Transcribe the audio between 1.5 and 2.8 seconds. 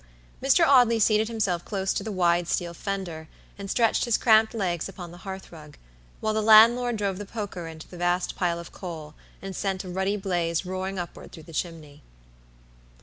close to the wide steel